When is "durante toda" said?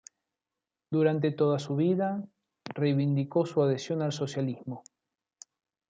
0.89-1.59